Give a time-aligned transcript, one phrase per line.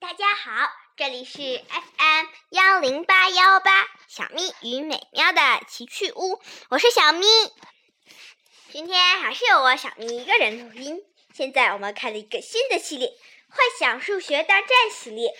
[0.00, 7.26] 大家好，这里是 FM 幺零八幺八小咪与美妙的奇趣屋，我是小咪。
[8.70, 11.02] 今天还是由我小咪一个人录音。
[11.34, 13.08] 现在我们开了一个新的系列——
[13.50, 15.34] 幻想数学大战系列。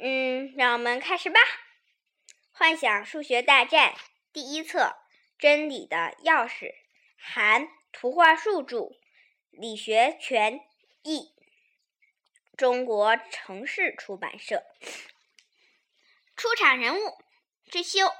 [0.00, 1.38] 嗯，让我们开始吧。
[2.52, 3.94] 幻想数学大战
[4.32, 4.96] 第一册：
[5.38, 6.72] 真理的钥匙，
[7.18, 8.92] 韩图画树著，
[9.50, 10.60] 李学全
[11.02, 11.34] 译。
[12.60, 14.62] 中国城市出版社。
[16.36, 17.16] 出场人物：
[17.70, 18.12] 知修，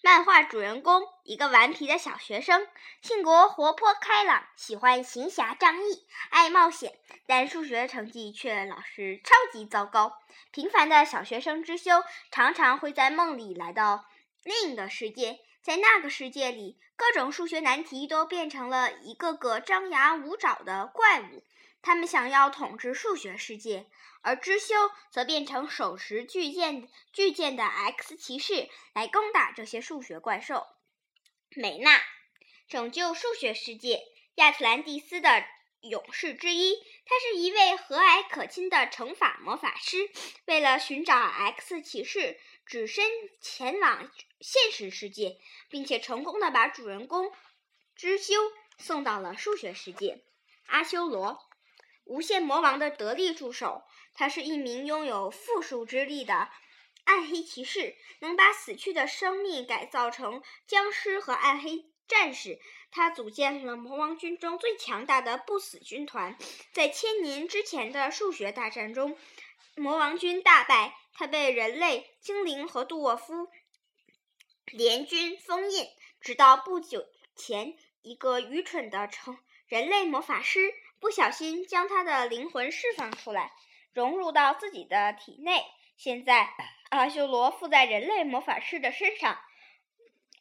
[0.00, 2.68] 漫画主人公，一个顽皮的小学生，
[3.02, 10.20] 性格活泼开朗，喜欢行侠仗义，爱冒险，但数学成绩却老是超级糟糕。
[10.52, 14.04] 平凡的小学生知修常常会在梦里来到
[14.44, 21.42] 另一个世界，在那个世界里，各种数学难题都变成了一个个张牙舞爪的怪物。
[21.82, 23.86] 他们想要统治数学世界，
[24.20, 24.74] 而知修
[25.10, 30.66] 则变成手持巨剑巨剑的 X 骑士来攻打这些数学怪兽。
[31.56, 32.00] 美娜，
[32.68, 34.02] 拯救数学世界，
[34.34, 35.44] 亚特兰蒂斯的
[35.80, 36.74] 勇士之一。
[37.06, 40.10] 他是一位和蔼可亲的乘法魔法师。
[40.44, 43.04] 为了寻找 X 骑士，只身
[43.40, 47.32] 前往现实世界，并且成功的把主人公
[47.96, 48.34] 知修
[48.78, 50.22] 送到了数学世界。
[50.66, 51.49] 阿修罗。
[52.10, 56.50] 无限魔王的得力助手，他是一名拥有复数之力的
[57.04, 62.58] 暗黑骑士，能把死去的生命改造成僵尸和暗黑战士。
[62.90, 66.36] 他组建了魔王军中最强大的不死军团。
[66.72, 69.16] 在千年之前的数学大战中，
[69.76, 73.48] 魔王军大败，他被人类、精灵和杜沃夫
[74.66, 75.86] 联军封印。
[76.20, 79.38] 直到不久前，一个愚蠢的成
[79.68, 80.74] 人类魔法师。
[81.00, 83.52] 不小心将他的灵魂释放出来，
[83.92, 85.64] 融入到自己的体内。
[85.96, 86.54] 现在，
[86.90, 89.38] 阿修罗附在人类魔法师的身上，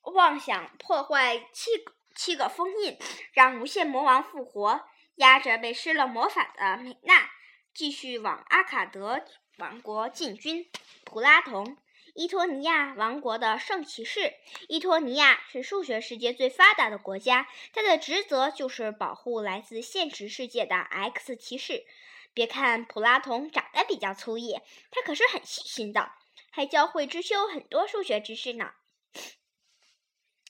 [0.03, 1.71] 妄想破坏七
[2.15, 2.97] 七个封印，
[3.33, 4.87] 让无限魔王复活。
[5.15, 7.29] 压着被施了魔法的美娜，
[7.73, 9.25] 继续往阿卡德
[9.57, 10.69] 王国进军。
[11.03, 11.77] 普拉同。
[12.15, 14.33] 伊托尼亚王国的圣骑士。
[14.67, 21.85] 伊托尼亚是数学世界最发达的国家，他的职责就是保护来自现实世界的 X 骑士。
[22.33, 24.61] 别看普拉同长得比较粗野，
[24.91, 26.11] 他可是很细心的，
[26.51, 28.71] 还教会知修很多数学知识呢。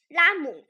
[0.09, 0.67] 拉姆，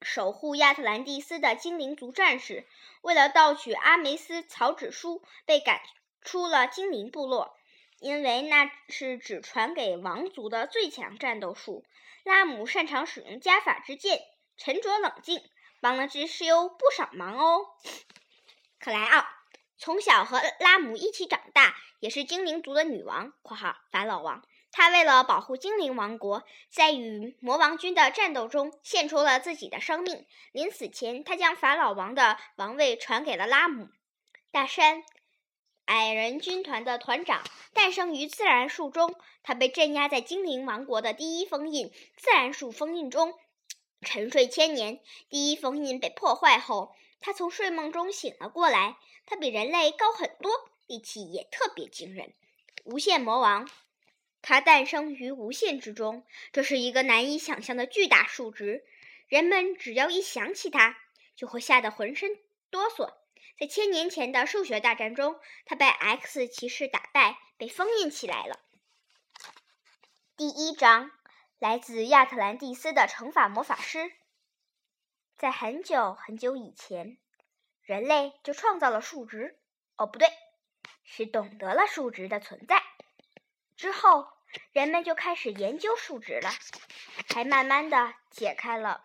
[0.00, 2.66] 守护亚特兰蒂斯的精灵族战士，
[3.02, 5.80] 为了盗取阿梅斯草纸书，被赶
[6.22, 7.57] 出了精灵部落。
[8.00, 11.84] 因为那是只传给王族的最强战斗术。
[12.24, 14.20] 拉姆擅长使用加法之剑，
[14.56, 15.40] 沉着冷静，
[15.80, 17.66] 帮了知修不少忙哦。
[18.78, 19.26] 克莱奥
[19.78, 24.44] 从小和拉姆一起长大，也是精灵族的女王（括号法老王）。
[24.70, 30.26] 她为了保护精灵王国，在与魔王军的战斗中献出了自己的生命。
[30.52, 33.88] 临死前，她将法老王的王位传给了拉姆。
[34.50, 35.02] 大山。
[35.88, 43.34] 矮人军团的团长诞生于自然树中，他被镇压在精灵王国的第一封印自然树封印中，
[44.02, 45.00] 沉睡千年。
[45.30, 48.98] 第一封印被破坏后，他从睡梦中醒了过来。
[49.24, 50.52] 他比人类高很多，
[50.86, 52.34] 力气也特别惊人。
[52.84, 53.66] 无限魔王，
[54.42, 56.22] 他诞生于无限之中，
[56.52, 58.84] 这是一个难以想象的巨大数值。
[59.26, 60.98] 人们只要一想起他，
[61.34, 62.38] 就会吓得浑身
[62.70, 63.14] 哆嗦。
[63.58, 68.60] 在千年前的数学大战中，他被 X 骑士打败，被封印起来了。
[70.36, 71.10] 第一章，
[71.58, 74.12] 来自亚特兰蒂斯的乘法魔法师。
[75.36, 77.18] 在很久很久以前，
[77.82, 79.58] 人类就创造了数值。
[79.96, 80.28] 哦，不对，
[81.02, 82.80] 是懂得了数值的存在。
[83.76, 84.28] 之后，
[84.70, 86.48] 人们就开始研究数值了，
[87.34, 89.04] 还慢慢的解开了，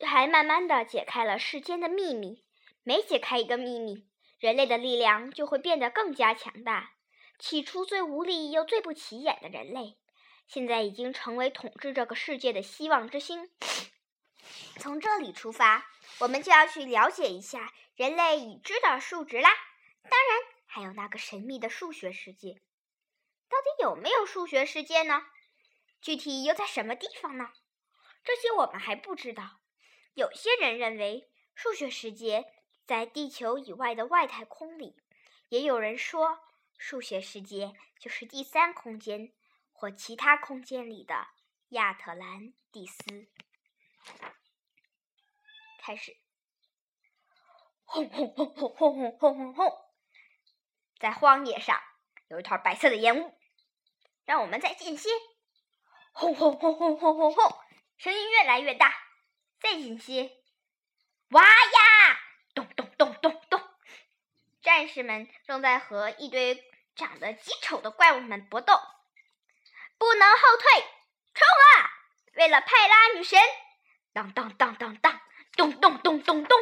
[0.00, 2.42] 还慢慢的解开了世间的秘密。
[2.86, 4.06] 每解开一个秘密，
[4.38, 6.92] 人类的力量就会变得更加强大。
[7.38, 9.96] 起初最无力又最不起眼的人类，
[10.46, 13.50] 现在已经成为统治这个世界的希望之星。
[14.76, 15.86] 从这里出发，
[16.18, 19.48] 我们就要去了解一下人类已知的数值啦。
[20.02, 22.60] 当然，还有那个神秘的数学世界。
[23.48, 25.22] 到底有没有数学世界呢？
[26.02, 27.48] 具体又在什么地方呢？
[28.22, 29.62] 这些我们还不知道。
[30.12, 32.44] 有些人认为数学世界。
[32.86, 34.96] 在地球以外的外太空里，
[35.48, 36.40] 也有人说，
[36.76, 39.32] 数学世界就是第三空间
[39.72, 41.28] 或其他空间里的
[41.70, 43.28] 亚特兰蒂斯。
[45.78, 46.16] 开始，
[47.84, 49.72] 轰轰轰轰轰轰轰轰轰！
[50.98, 51.80] 在荒野上
[52.28, 53.38] 有一团白色的烟雾，
[54.24, 55.08] 让我们再近些。
[56.12, 57.58] 轰轰轰轰轰轰轰，
[57.96, 58.94] 声音越来越大，
[59.58, 60.30] 再近些。
[61.30, 62.03] 哇呀！
[62.96, 63.60] 咚咚咚，
[64.62, 66.62] 战士们正在和一堆
[66.96, 68.80] 长得极丑的怪物们搏斗，
[69.98, 70.80] 不能后退，
[71.34, 71.90] 冲啊！
[72.34, 73.40] 为了派拉女神，
[74.12, 75.20] 当当当当当，
[75.56, 76.58] 咚咚咚咚咚。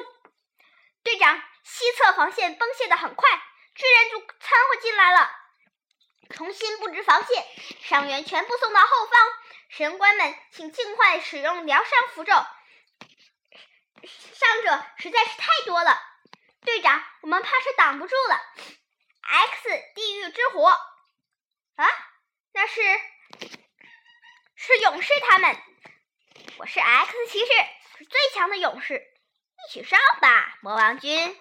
[1.02, 3.28] 队长，西侧防线崩陷的很快，
[3.74, 5.30] 巨人族掺和进来了，
[6.30, 7.44] 重新布置防线，
[7.80, 9.28] 伤员全部送到后方。
[9.68, 12.32] 神官们，请尽快使用疗伤符咒，
[14.02, 16.11] 伤者实在是太多了。
[16.64, 18.40] 队长，我们怕是挡不住了。
[19.20, 21.86] X 地狱之火，啊，
[22.52, 22.80] 那是
[24.54, 25.56] 是勇士他们。
[26.58, 27.52] 我是 X 骑士，
[27.98, 29.02] 是最强的勇士。
[29.64, 31.36] 一起上吧，魔王军！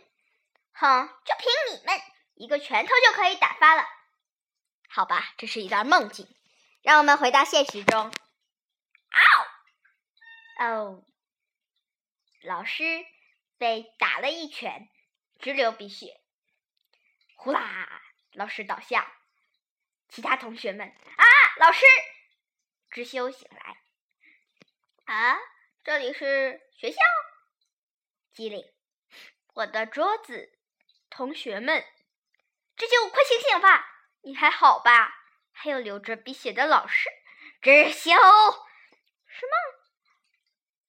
[0.73, 2.01] 哼，就凭你们，
[2.35, 3.87] 一个拳头就可以打发了。
[4.89, 6.27] 好吧，这是一段梦境。
[6.81, 8.11] 让我们回到现实中。
[10.57, 10.65] 嗷！
[10.65, 11.03] 哦，
[12.43, 12.83] 老师
[13.57, 14.89] 被打了一拳，
[15.41, 16.21] 直流鼻血。
[17.35, 18.01] 呼啦，
[18.33, 19.17] 老师倒下。
[20.07, 21.25] 其他同学们啊，
[21.57, 21.85] 老师！
[22.91, 23.77] 知修醒来。
[25.05, 25.39] 啊，
[25.83, 26.97] 这里是学校。
[28.33, 28.63] 机灵，
[29.53, 30.59] 我的桌子，
[31.09, 31.83] 同学们，
[32.75, 33.87] 知修，快醒醒吧！
[34.21, 35.15] 你还好吧？
[35.51, 37.09] 还有流着鼻血的老师，
[37.61, 38.11] 知修，
[39.25, 39.45] 是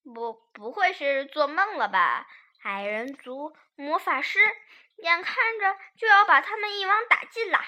[0.03, 0.13] 梦？
[0.13, 2.27] 不，不会是做梦了吧？
[2.63, 4.39] 矮人族魔法师，
[4.95, 7.59] 眼看着就要把他们一网打尽了。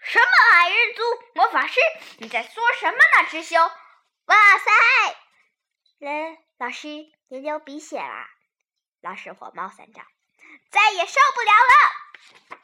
[0.00, 1.02] 什么矮人族
[1.34, 1.80] 魔法师？
[2.18, 3.28] 你在说什么呢？
[3.30, 4.70] 知修，哇塞！
[5.98, 6.88] 来，老师，
[7.28, 8.28] 您流鼻血啦！
[9.00, 10.04] 老师火冒三丈，
[10.70, 12.58] 再也受不了了！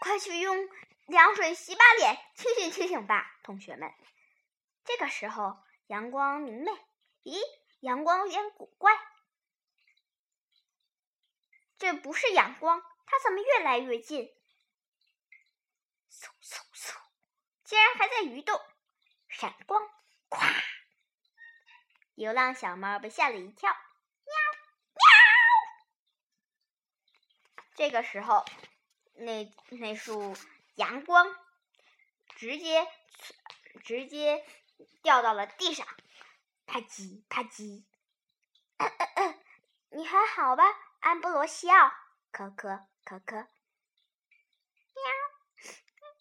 [0.00, 0.68] 快去用
[1.06, 3.90] 凉水洗把脸，清醒清醒吧，同学们。
[4.84, 6.70] 这个时候，阳光明媚。
[7.22, 7.38] 咦，
[7.80, 8.92] 阳光有点古怪。
[11.84, 14.34] 这不是阳光，它怎么越来越近？
[16.10, 16.94] 嗖嗖嗖，
[17.62, 18.58] 竟然还在移动！
[19.28, 19.86] 闪光，
[20.30, 20.64] 咵！
[22.14, 23.70] 流浪小猫被吓了一跳。
[23.70, 24.34] 喵
[24.94, 25.04] 喵
[27.74, 28.46] 这个时候，
[29.12, 30.34] 那那束
[30.76, 31.36] 阳光
[32.34, 32.88] 直接
[33.84, 34.42] 直接
[35.02, 35.86] 掉到了地上，
[36.64, 37.84] 啪叽啪叽。
[39.92, 40.64] 你还好吧，
[41.04, 41.92] 安布罗西奥？
[42.32, 43.36] 可可可可。
[43.36, 43.48] 喵！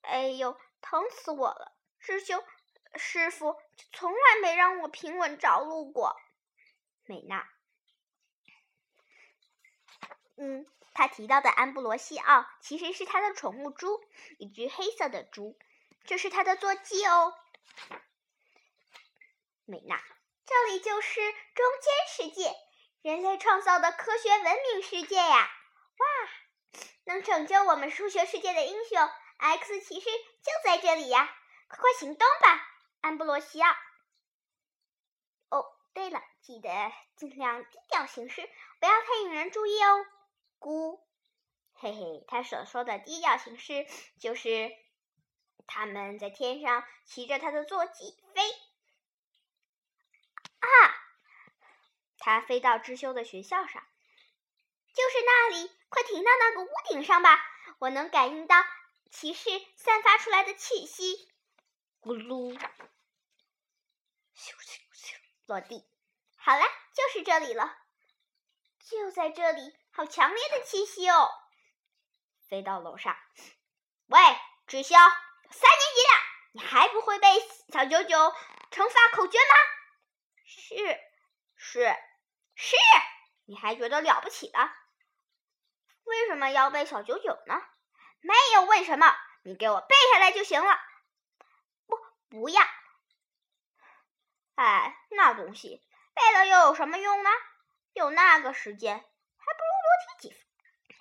[0.02, 1.74] 哎呦，疼死我了！
[2.00, 2.44] 师兄
[2.96, 3.56] 师傅
[3.94, 6.18] 从来没让我平稳着陆过。
[7.06, 7.50] 美娜。
[10.36, 10.68] 嗯。
[10.94, 14.04] 他提到的安布罗西奥其实是他的宠物猪，
[14.38, 15.58] 一只黑色的猪，
[16.04, 17.34] 这是他的坐骑哦。
[19.64, 20.04] 美娜，
[20.46, 22.54] 这里就是中间世界，
[23.04, 25.52] 人类创造的科学文明世界呀！
[25.98, 26.30] 哇，
[27.04, 31.26] 能拯救我们数学世界的英雄 X 骑士就在这里呀！
[31.68, 32.66] 快快行动吧，
[33.02, 33.76] 安布罗西奥。
[35.50, 40.06] 哦，对了，记得尽量低调行事，不要太引人注意哦。
[40.58, 41.02] 咕，
[41.74, 43.86] 嘿嘿，他所说的低调行事，
[44.18, 44.72] 就是
[45.68, 48.50] 他们在天上骑着他的坐骑飞。
[50.60, 50.96] 啊，
[52.26, 53.86] 他飞到知修的学校上，
[54.94, 57.38] 就是那里，快停到那个屋顶上吧！
[57.80, 58.64] 我能感应到
[59.12, 61.30] 骑士散发出来的气息。
[62.00, 62.62] 咕噜，咻
[64.38, 65.16] 咻咻，
[65.48, 65.86] 落地。
[66.38, 66.64] 好了，
[66.94, 67.78] 就是这里了，
[68.80, 69.76] 就在这里。
[69.92, 71.30] 好强烈的气息哦！
[72.48, 73.18] 飞到楼上，
[74.06, 74.20] 喂，
[74.66, 77.28] 知修，三年级了，你还不会背
[77.68, 78.34] 小九九
[78.72, 79.56] 乘法口诀吗？
[80.46, 81.00] 是，
[81.58, 81.98] 是，
[82.56, 82.76] 是，
[83.46, 84.72] 你还觉得了不起了？
[86.04, 87.62] 为什么要背小九九呢？
[88.22, 90.80] 没有为什么，你给我背下来就行了。
[91.88, 91.98] 不，
[92.30, 92.62] 不要。
[94.56, 95.82] 哎，那东西
[96.14, 97.30] 背了又有什么用呢？
[97.94, 99.06] 有那个时间。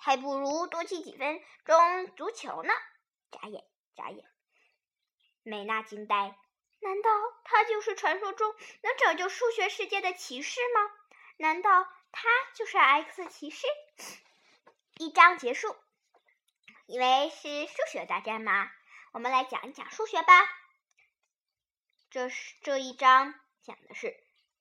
[0.05, 2.73] 还不如多踢几分钟足球呢！
[3.31, 3.63] 眨眼，
[3.95, 4.25] 眨眼。
[5.43, 6.37] 美娜惊呆，
[6.81, 7.09] 难道
[7.45, 10.91] 他就是传说中能拯救数学世界的骑士吗？
[11.37, 13.65] 难道他就是 X 骑士？
[14.97, 15.75] 一章结束，
[16.85, 18.71] 因为是数学大战嘛，
[19.11, 20.33] 我们来讲一讲数学吧。
[22.09, 24.15] 这是这一章讲的是，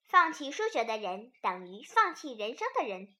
[0.08, 3.14] 放弃数学的人等于放弃人生的人。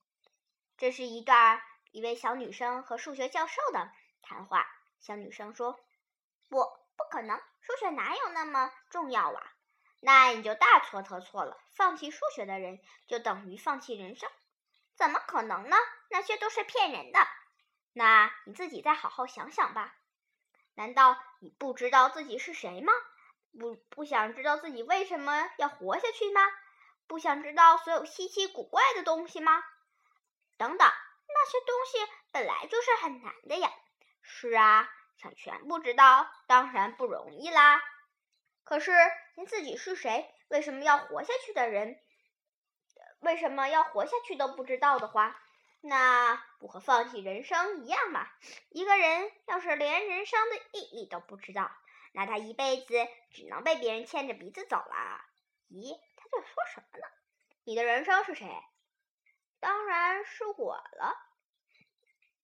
[0.78, 1.62] 这是一段。
[1.92, 3.92] 一位小女生和数学教授的
[4.23, 4.66] 谈话。
[4.99, 5.78] 小女生说
[6.49, 6.64] ：“不，
[6.97, 9.52] 不可能，数学哪有那么重要啊？”
[10.04, 11.56] 那你就大错特错了。
[11.76, 14.28] 放弃数学的人就等于放弃人生？
[14.97, 15.76] 怎么可能呢？
[16.11, 17.21] 那些都是骗人的。
[17.92, 19.94] 那你自己再好好想想吧。
[20.75, 22.92] 难道你不知道自己是谁吗？
[23.56, 26.40] 不不想知道自己为什么要活下去吗？
[27.06, 29.62] 不想知道所有稀奇古怪的东西吗？
[30.56, 30.92] 等等，
[31.28, 33.71] 那些东西本来就是很难的呀。
[34.23, 37.80] 是啊，想全部知道当然不容易啦。
[38.64, 38.92] 可是
[39.37, 42.00] 您自己是谁，为什么要活下去的人，
[43.21, 45.40] 为什么要活下去都不知道的话，
[45.81, 48.26] 那不和放弃人生一样吗？
[48.71, 51.71] 一个人要是连人生的意义都不知道，
[52.12, 52.95] 那他一辈子
[53.31, 55.25] 只能被别人牵着鼻子走了。
[55.71, 57.07] 咦，他在说什么呢？
[57.64, 58.49] 你的人生是谁？
[59.61, 61.16] 当然是我了。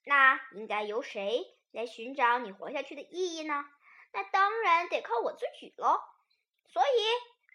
[0.04, 3.64] 那应该由谁来寻找你活下去的意义呢？
[4.18, 6.00] 那当然得靠我自己喽。
[6.66, 7.06] 所以，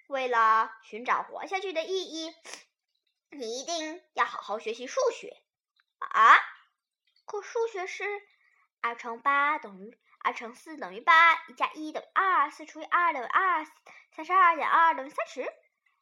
[0.08, 2.34] 为了寻找活下去的意义，
[3.32, 5.36] 你一定要好好学习数学
[6.00, 6.38] 啊！
[7.26, 8.06] 可数学是
[8.80, 13.66] 二乘八等于二乘四等于八，一加一等于二，四除以二等于二，
[14.16, 15.46] 三十二减二等于三十。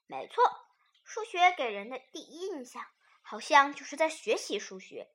[0.05, 0.43] 没错，
[1.03, 2.85] 数学给人的第一印象
[3.23, 5.09] 好像就是在学习数学。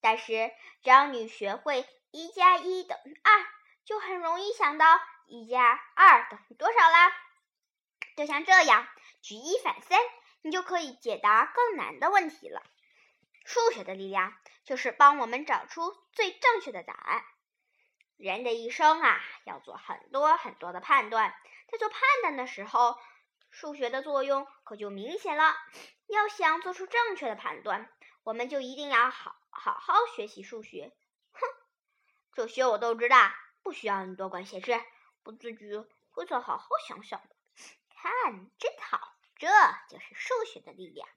[0.00, 0.50] 但是，
[0.82, 3.46] 只要你学会一加一等于二，
[3.88, 7.10] 就很容易想到一加二等于多少啦。
[8.18, 8.86] 就像这样，
[9.22, 9.98] 举一反三，
[10.42, 12.62] 你就可以解答更难的问题了。
[13.46, 17.24] 数学的力量就是帮我们找出最正确的答案。
[18.18, 21.34] 人的一生啊，要做很多很多的判断，
[21.72, 22.98] 在做判断的时候，
[23.50, 25.56] 数学的作用可就明显了。
[26.08, 27.90] 要想做出正确的判断，
[28.22, 30.92] 我们就一定要好好好学习数学。
[31.32, 31.40] 哼，
[32.34, 33.30] 这些我都知道，
[33.62, 34.80] 不需要你多管闲事，
[35.24, 35.66] 我自己
[36.10, 37.28] 会再好好想想的。
[37.90, 38.12] 看，
[38.58, 39.48] 真好，这
[39.88, 41.08] 就是数学的力量。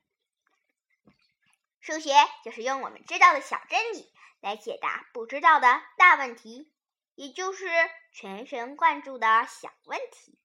[1.79, 2.11] 数学
[2.43, 6.71] 就是用我们知道的小真理来解答不知道的大问题，
[7.15, 7.67] 也就是
[8.11, 10.37] 全神贯注的小问题。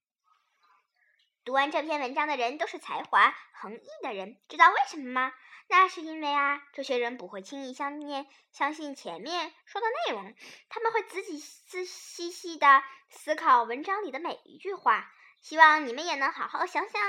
[1.43, 5.33] 读完这篇文章的人都是才华横溢的人，知道为什么吗？
[5.69, 10.33] 那是因为啊，这些人不会轻易相念相信前面说的内容，
[10.69, 15.11] 他们会仔仔细细细的思考文章里的每一句话。
[15.41, 17.01] 希望你们也能好好想想。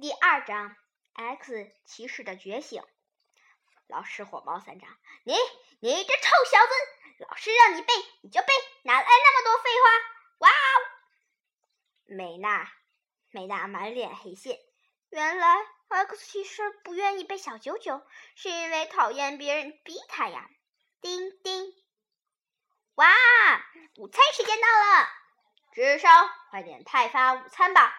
[0.00, 0.74] 第二章
[1.12, 2.82] ，X 骑士的觉醒。
[3.88, 4.88] 老师火冒三丈
[5.24, 5.34] ：“你，
[5.80, 6.72] 你这臭小子！
[7.18, 7.92] 老师让你背
[8.22, 8.48] 你就背，
[8.84, 9.90] 哪来那么多废话？”
[10.38, 10.72] 哇哦！
[12.06, 12.72] 美娜，
[13.30, 14.58] 美娜满脸黑线。
[15.10, 15.56] 原来
[15.88, 18.00] X 骑士不愿意背小九九，
[18.36, 20.48] 是因为讨厌别人逼他呀。
[21.00, 21.74] 叮叮！
[22.94, 23.08] 哇！
[23.96, 25.08] 午餐时间到了。
[25.72, 27.92] 智商，快点派发午餐吧！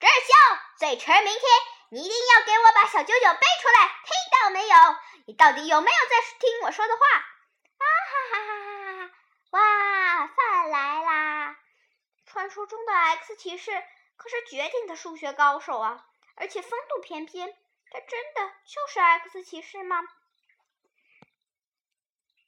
[0.00, 1.42] 智秀，最迟明天
[1.90, 4.12] 你一定要给我把小九九背出来，听
[4.42, 4.76] 到没有？
[5.26, 7.06] 你到底有没有在听我说的话？
[7.78, 9.10] 啊哈哈哈哈哈哈！
[9.50, 11.56] 哇，饭来啦！
[12.26, 13.70] 传说中的 X 骑士
[14.16, 16.04] 可是绝顶的数学高手啊，
[16.38, 17.56] 而且风度翩翩。
[17.90, 19.96] 他真的就是 X 骑士吗？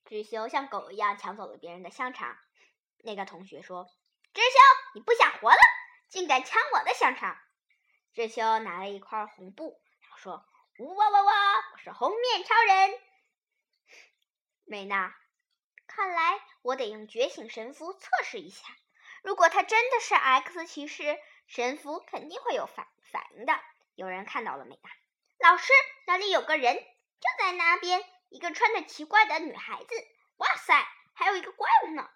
[0.04, 2.36] 智修像狗一样抢走了别人的香肠。
[2.98, 3.86] 那个同学说。
[4.32, 4.58] 智修，
[4.94, 5.58] 你不想活了，
[6.08, 7.36] 竟敢抢我的香肠！
[8.14, 10.46] 智修拿了一块红布，然后说
[10.78, 11.32] ：“呜哇哇哇，
[11.72, 13.00] 我是红面超人。”
[14.62, 15.16] 美娜，
[15.88, 18.68] 看来我得用觉醒神符测试一下。
[19.24, 21.18] 如果他真的是 X 骑士，
[21.48, 23.60] 神符肯定会有反反应的。
[23.94, 24.78] 有人看到了没，
[25.38, 25.72] 老师，
[26.06, 29.94] 那里有个人，就在那边，一个穿着奇怪的女孩子。
[30.36, 32.10] 哇塞，还有一个怪物呢！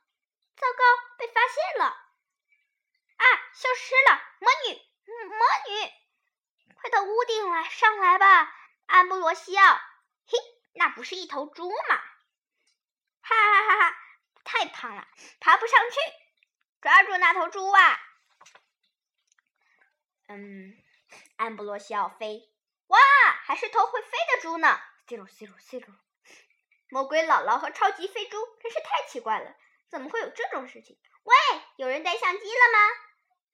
[0.57, 0.85] 糟糕，
[1.19, 1.87] 被发现了！
[1.87, 4.23] 啊，消失了！
[4.41, 4.75] 魔女，
[5.29, 5.39] 魔
[5.69, 8.55] 女，快到屋顶来，上来吧，
[8.87, 9.75] 安布罗西奥！
[10.27, 10.39] 嘿，
[10.75, 11.97] 那不是一头猪吗？
[13.21, 13.97] 哈哈哈哈！
[14.45, 15.09] 太胖了，
[15.41, 15.97] 爬不上去。
[16.81, 18.01] 抓住那头猪啊！
[20.29, 20.77] 嗯，
[21.37, 22.53] 安布罗西奥飞，
[22.87, 22.99] 哇，
[23.45, 24.81] 还是头会飞的猪呢！
[25.07, 25.87] 嗖噜嗖噜嗖噜！
[26.89, 29.57] 魔鬼姥姥和超级飞猪真是太奇怪了，
[29.89, 30.99] 怎么会有这种事情？
[31.25, 31.35] 喂，
[31.77, 32.79] 有人带相机了吗？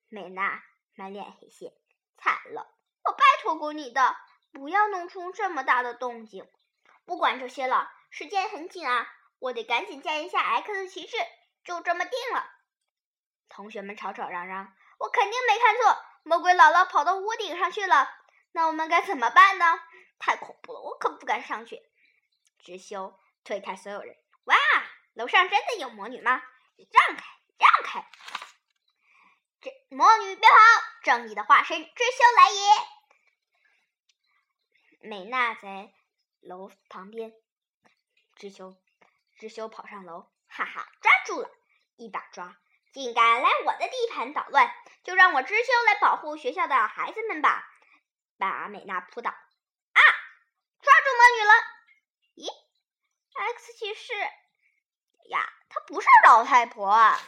[0.08, 0.62] 美娜
[0.94, 1.72] 满脸黑线，
[2.16, 2.74] 惨了！
[3.04, 4.16] 我拜托过你的，
[4.52, 6.46] 不要弄出这么大的动静。
[7.06, 9.08] 不管这些了，时间很紧啊，
[9.38, 11.16] 我得赶紧见一下 X 骑士。
[11.62, 12.50] 就这么定了。
[13.50, 18.08] 同学们吵吵嚷嚷，我肯定没看错，魔鬼姥姥跑到屋顶上去了。
[18.52, 19.80] 那我们该怎么办呢？
[20.18, 21.80] 太恐怖了，我可不敢上去。
[22.58, 24.16] 智修推开所有人。
[24.44, 24.56] 哇，
[25.14, 26.42] 楼上真的有魔女吗？
[26.76, 27.24] 让开，
[27.58, 28.10] 让开！
[29.60, 30.56] 这魔女别跑，
[31.02, 32.60] 正义的化身智修来也！
[35.08, 35.92] 美娜在
[36.40, 37.32] 楼旁边，
[38.36, 38.76] 智修，
[39.38, 41.50] 智修跑上楼，哈哈，抓住了，
[41.96, 42.58] 一把抓！
[42.92, 47.68] 竟敢来我的地盘捣乱，就让我智修来保护学校的孩子们吧！
[48.38, 49.30] 把美娜扑倒。
[49.30, 50.00] 啊，
[50.82, 51.52] 抓住魔女了！
[52.36, 52.48] 咦
[53.54, 54.14] ，X 骑士
[55.28, 57.20] 呀，她不是老太婆啊！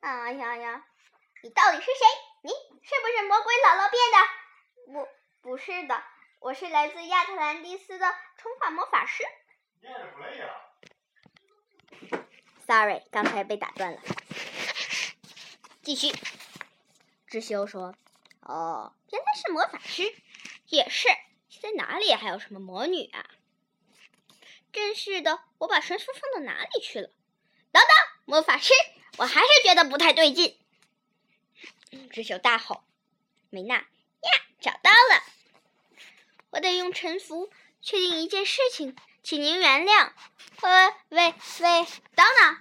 [0.00, 0.84] 哎呀呀，
[1.42, 2.06] 你到底是谁？
[2.42, 4.18] 你是不是魔鬼姥姥变的？
[4.92, 5.08] 不，
[5.42, 6.02] 不是的，
[6.38, 9.24] 我是来自亚特兰蒂斯的冲法魔法师。
[12.66, 14.00] Sorry，刚才被打断了。
[15.82, 16.12] 继续，
[17.28, 17.94] 智修说
[18.42, 20.02] ：“哦，原来是魔法师，
[20.66, 21.06] 也是
[21.48, 21.66] 现。
[21.66, 23.30] 在哪里还有什么魔女啊？
[24.72, 27.08] 真是的，我把神符放到哪里去了？
[27.70, 27.90] 等等，
[28.24, 28.72] 魔法师，
[29.16, 30.58] 我还是觉得不太对劲。”
[32.10, 32.82] 智修大吼
[33.48, 34.30] ：“美娜呀，
[34.60, 35.22] 找到了！
[36.50, 37.48] 我得用沉符
[37.82, 40.12] 确定一件事情，请您原谅。”
[40.62, 42.58] 呃，喂喂，等等！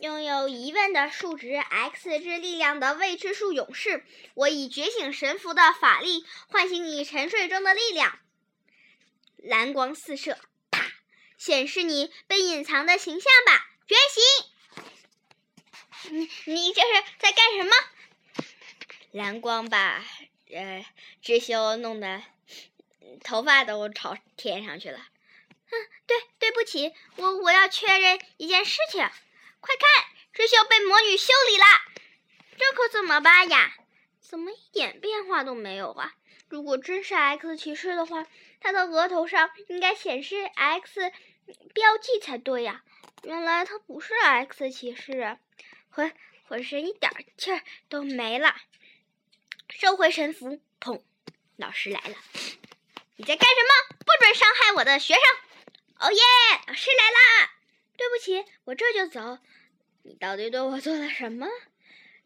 [0.00, 8.18] 拥有疑问的数值 x 之力量的未知数勇士，我以觉醒神符的法力唤醒你沉睡中的力量。
[9.36, 10.38] 蓝光四射，
[10.70, 10.86] 啪！
[11.36, 13.66] 显示你被隐藏的形象吧！
[13.86, 14.22] 觉醒！
[16.12, 17.70] 你你这是在干什么？
[19.12, 20.02] 蓝光把
[20.50, 20.86] 呃
[21.20, 22.22] 知修弄得
[23.18, 24.98] 头发都朝天上去了。
[25.70, 29.00] 嗯，对，对不起，我我要确认一件事情。
[29.60, 31.64] 快看，智修被魔女修理了，
[32.56, 33.74] 这可怎么办呀？
[34.20, 36.14] 怎么一点变化都没有啊？
[36.48, 38.26] 如果真是 X 骑士的话，
[38.60, 41.12] 他的额头上应该显示 X
[41.72, 42.82] 标记才对呀。
[43.22, 45.38] 原来他不是 X 骑士，
[45.90, 46.12] 浑
[46.44, 48.56] 浑身一点气儿都没了。
[49.68, 51.02] 收回神符，砰！
[51.56, 52.16] 老师来了，
[53.20, 53.96] 你在干什么？
[53.98, 55.22] 不准伤害我的学生！
[55.98, 56.20] 哦耶，
[56.66, 57.52] 老师来啦！
[57.98, 59.36] 对不起，我这就走。
[60.04, 61.46] 你到底对我做了什么？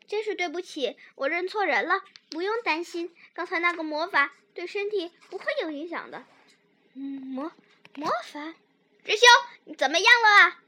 [0.07, 2.05] 真是对不起，我认错人了。
[2.31, 6.25] 不用担心，刚才那个魔法对身体不会有影响的。
[6.95, 7.51] 嗯，魔
[7.97, 8.55] 魔法，
[9.05, 9.27] 智修，
[9.65, 10.59] 你怎么样了？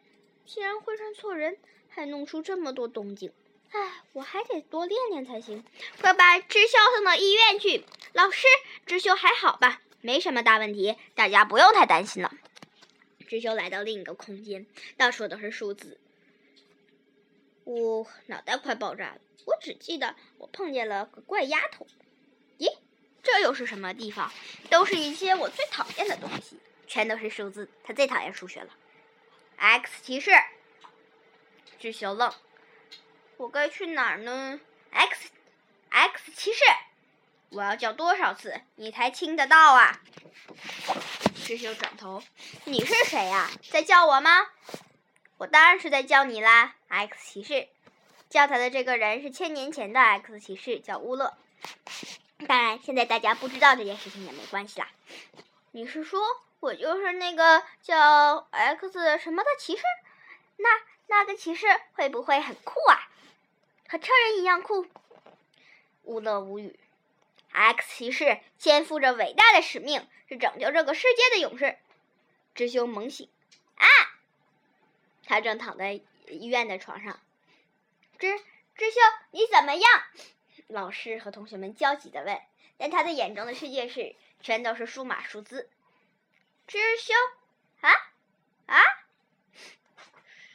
[0.45, 1.57] 竟然会认错人，
[1.89, 3.33] 还弄出这么多动静。
[3.71, 5.65] 唉，我还得多练练才行。
[6.01, 7.85] 快把智修送到医院去。
[8.13, 8.49] 老师，
[8.87, 9.81] 智修还好吧？
[10.07, 12.33] 没什么大问题，大家不用太担心了。
[13.27, 14.65] 智修来到另一个空间，
[14.97, 15.99] 到处都是数字。
[17.65, 19.19] 我脑袋快爆炸了！
[19.47, 21.89] 我只记得我碰见了个怪丫头。
[22.57, 22.73] 咦，
[23.21, 24.33] 这又是什么地方？
[24.71, 27.69] 都是一些我最讨厌的东西，全都是数字。
[27.83, 28.69] 他最讨厌数学了。
[29.57, 30.31] X 骑士，
[31.81, 32.33] 智修愣。
[33.39, 34.61] 我该去哪儿呢
[34.93, 35.31] ？X
[35.91, 36.61] X 骑士，
[37.51, 40.01] 我要叫多少次你才听得到啊？
[41.45, 42.23] 智修转头，
[42.65, 43.49] 你是谁呀？
[43.71, 44.49] 在叫我吗？
[45.39, 47.69] 我当然是在叫你啦，X 骑士。
[48.29, 51.33] 叫他的这个人是千年前的 X 骑士，叫乌勒。
[52.49, 54.89] 当然，现在大家不知道这件事情也没关系啦。
[55.71, 56.21] 你是说
[56.59, 59.83] 我就是那个叫 X 什么的骑士？
[60.57, 60.69] 那
[61.07, 63.09] 那个骑士会不会很酷啊？
[63.89, 64.87] 和超人一样酷？
[66.03, 66.79] 乌勒无语。
[67.57, 71.79] X 骑士肩负着伟大的使命，是拯救这个世界的勇士。
[72.55, 73.31] 智修猛醒，
[73.77, 73.87] 啊！
[75.25, 77.19] 他正躺在医院的床上。
[78.19, 78.39] 智
[78.77, 79.91] 智修，你怎么样？
[80.67, 82.39] 老师和同学们焦急的问。
[82.77, 85.71] 但他的眼中的世界是全都是数码数字。
[86.67, 87.15] 智修，
[87.81, 87.91] 啊
[88.67, 88.83] 啊！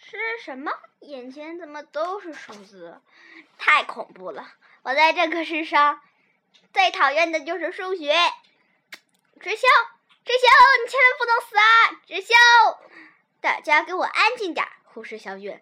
[0.04, 0.72] 是什么？
[1.00, 3.02] 眼前怎么都是数字？
[3.58, 4.54] 太恐怖了！
[4.84, 6.00] 我在这个世上。
[6.74, 8.14] 最讨厌的就是数学，
[9.42, 9.68] 智修，
[10.24, 10.48] 智修，
[10.84, 12.02] 你千万不能死啊！
[12.08, 12.34] 智修，
[13.42, 14.66] 大家给我安静点！
[14.86, 15.62] 护士小月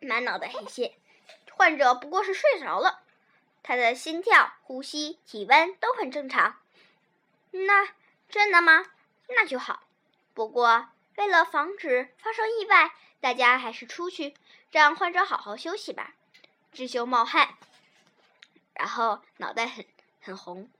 [0.00, 0.94] 满脑袋黑线，
[1.52, 3.02] 患者不过是睡着了，
[3.62, 6.58] 他的心跳、呼吸、体温都很正常。
[7.50, 7.88] 那
[8.30, 8.86] 真的吗？
[9.28, 9.82] 那就好。
[10.32, 14.34] 不过为了防止发生意外，大家还是出去
[14.70, 16.14] 让患者好好休息吧。
[16.72, 17.54] 智修冒汗，
[18.72, 19.84] 然后脑袋很。
[20.24, 20.70] 很红，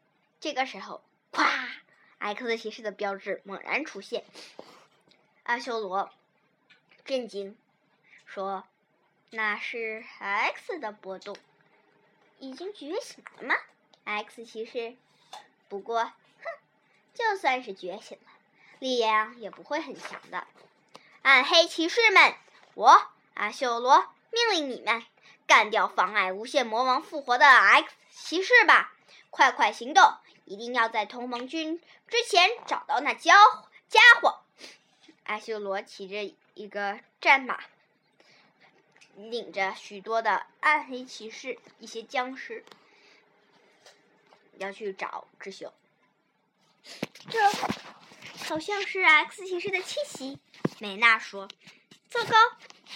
[0.40, 1.68] 这个时候，咵
[2.16, 4.24] ！X 骑士的标志猛然出现。
[5.42, 6.10] 阿修罗
[7.04, 7.54] 震惊，
[8.24, 8.64] 说
[9.28, 11.36] ：“那是 X 的波动，
[12.38, 13.54] 已经觉醒了吗
[14.04, 14.96] ？”X 骑士，
[15.68, 16.12] 不过，哼，
[17.12, 18.30] 就算是觉醒了，
[18.78, 20.46] 力量也不会很强的。
[21.20, 22.34] 暗黑骑士们，
[22.72, 25.04] 我阿修罗命令你们
[25.46, 28.93] 干掉妨碍无限魔王复活的 X 骑士吧！
[29.34, 34.38] 快快行动，一定要在同盟军之前找到那家伙家伙。
[35.24, 37.58] 阿修罗骑着一个战马，
[39.16, 42.64] 领着许多的暗黑骑士，一些僵尸，
[44.58, 45.74] 要去找智秀。
[47.28, 47.50] 这
[48.46, 50.38] 好像是 X 骑士的气息，
[50.78, 51.48] 美娜说
[52.08, 52.36] ：“糟糕，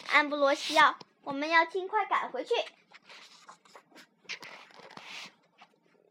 [0.06, 2.54] 安布罗西奥，我们要尽快赶回去。”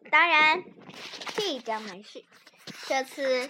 [0.09, 0.63] 当然，
[1.35, 2.23] 这一张没事。
[2.87, 3.49] 这次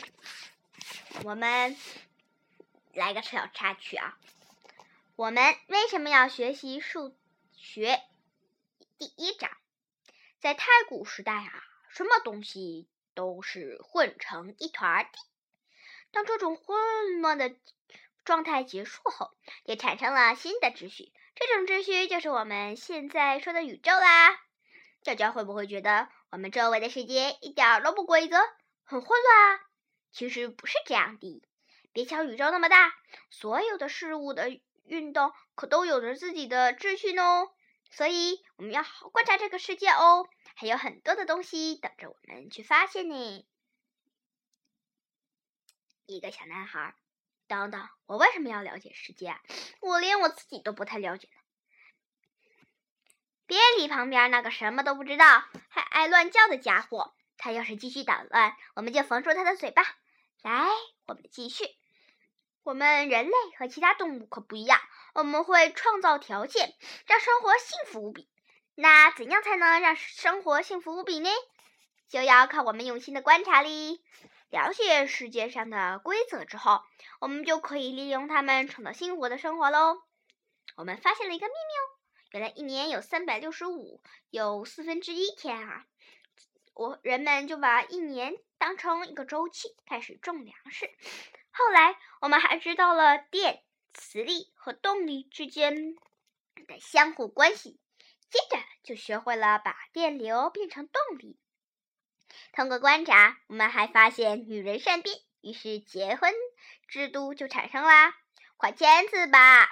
[1.24, 1.78] 我们
[2.94, 4.18] 来个小插曲啊！
[5.16, 7.16] 我们为什么要学习数
[7.56, 8.02] 学？
[8.98, 9.52] 第一章，
[10.40, 15.20] 在太古时代啊，什么东西都是混成一团的。
[16.12, 17.56] 当这种混乱的
[18.26, 19.32] 状态结束后，
[19.64, 21.12] 也产生了新的秩序。
[21.36, 24.40] 这种秩序就是我们现在说的宇宙啦。
[25.04, 28.38] 大家会不会觉得我们周围的世界一点都不规则，
[28.84, 29.60] 很混乱啊？
[30.12, 31.42] 其实不是这样的。
[31.94, 32.94] 别瞧宇宙那么大，
[33.30, 37.48] 所有的事物的运动可都有着自己的秩序呢。
[37.90, 43.48] 所以我们要好好观察这个世界哦，还有很多的东西等着我们去发现呢。
[46.06, 46.94] 一个小男孩，
[47.48, 49.42] 等等，我为什么要了解世界啊？
[49.80, 51.30] 我连我自己都不太了解。
[53.48, 55.26] 别理旁边那个什么都不知道
[55.70, 59.84] 还爱乱叫的家伙，他要是继续捣乱，我们就缝住他的嘴巴。
[60.44, 60.68] 来，
[61.08, 61.66] 我们继续。
[62.64, 64.80] 我们人类和其他动物可不一样，
[65.14, 68.28] 我们会创造条件让生活幸福无比。
[68.76, 71.30] 那怎样才能让生活幸福无比呢？
[72.10, 74.02] 就要靠我们用心的观察哩。
[74.50, 76.84] 了解世界上的规则之后，
[77.20, 80.02] 我们就可以利用它们创造幸福的生活喽。
[80.76, 81.97] 我们发现了一个秘密哦。
[82.32, 85.86] 原来一年有三百六十五，有四分之一天啊！
[86.74, 90.92] 我人们就把一年当成一个周期，开始种粮食。
[91.52, 93.64] 后来我们还知道了电、
[93.94, 95.96] 磁力和动力之间
[96.68, 97.80] 的相互关系，
[98.30, 101.40] 接着就学会了把电流变成动力。
[102.52, 106.32] 通过观察，我们还发现女人善变，于是结婚
[106.88, 108.16] 制度就产生啦。
[108.58, 109.70] 快签字吧！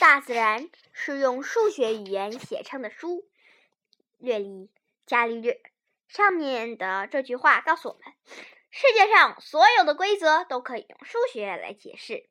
[0.00, 3.24] 大自然是用数学语言写成的书。
[4.18, 4.68] 略里
[5.06, 5.62] 伽利略
[6.08, 8.02] 上面的这句话告诉我们：
[8.70, 12.28] 世界上所有的规则都可以用数学来解释。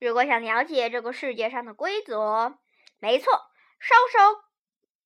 [0.00, 2.58] 如果想了解这个世界上的规则，
[2.98, 3.32] 没错，
[3.80, 4.44] 稍稍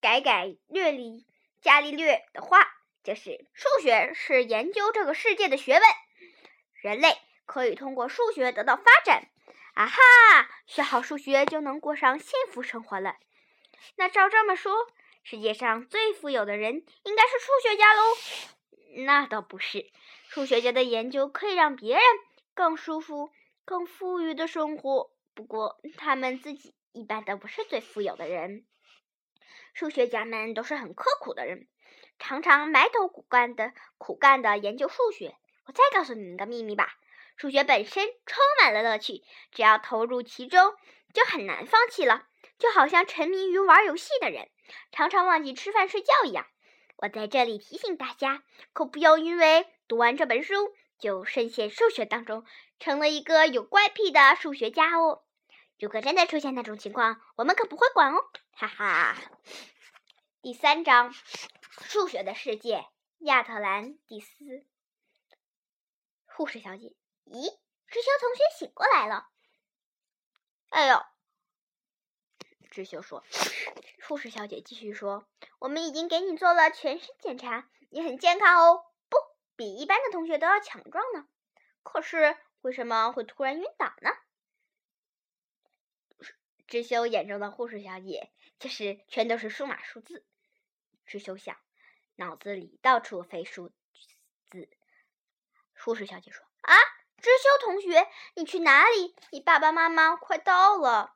[0.00, 1.24] 改改略里
[1.60, 2.66] 伽利略的话，
[3.04, 5.82] 就是数学是研究这个世界的学问。
[6.82, 9.28] 人类可以通过数学得到发展。
[9.74, 9.96] 啊哈！
[10.66, 13.16] 学好数学就能过上幸福生活了。
[13.96, 14.72] 那照这么说，
[15.22, 18.02] 世界上最富有的人应该是数学家喽？
[19.04, 19.90] 那倒不是，
[20.28, 22.04] 数学家的研究可以让别人
[22.54, 23.32] 更舒服、
[23.64, 25.10] 更富裕的生活。
[25.34, 28.66] 不过，他们自己一般都不是最富有的人。
[29.72, 31.66] 数学家们都是很刻苦的人，
[32.18, 35.34] 常常埋头苦干的苦干的研究数学。
[35.64, 36.94] 我再告诉你一个秘密吧。
[37.36, 40.74] 数学本身充满了乐趣，只要投入其中，
[41.12, 42.26] 就很难放弃了。
[42.58, 44.48] 就好像沉迷于玩游戏的人，
[44.92, 46.46] 常常忘记吃饭睡觉一样。
[46.96, 52.46] 我在这里提醒大家，可不要因为读完这本书就深陷数学当中，
[52.78, 55.24] 成了一个有怪癖的数学家哦。
[55.80, 59.16] 如果真的出现那种情况，我们可不会管哦，哈哈。
[60.40, 61.12] 第三章，
[61.80, 62.86] 数学的世界，
[63.18, 64.64] 亚特兰蒂斯。
[66.26, 66.94] 护士小姐。
[67.24, 69.28] 咦，知修同学醒过来了。
[70.68, 71.04] 哎呦，
[72.70, 73.24] 知修说。
[74.08, 75.28] 护士小姐继续说
[75.60, 79.16] ：“我们已经给你做了全身检查，你很健康哦，不
[79.54, 81.28] 比一般的同学都要强壮呢。
[81.82, 84.10] 可是为什么会突然晕倒呢？”
[86.66, 90.26] 知修眼中的护士小姐就是全都是数码数字。
[91.06, 91.58] 知修想，
[92.16, 93.70] 脑子里到处飞数
[94.50, 94.70] 字。
[95.78, 96.74] 护士小姐说：“啊。”
[97.22, 99.14] 知修同学，你去哪里？
[99.30, 101.14] 你爸爸妈妈快到了。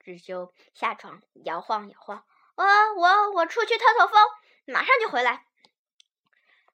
[0.00, 4.18] 知修下床摇晃摇晃，我我我出去透透风，
[4.64, 5.46] 马上就回来。